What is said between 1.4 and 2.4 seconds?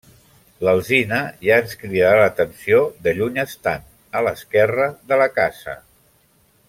ja ens cridarà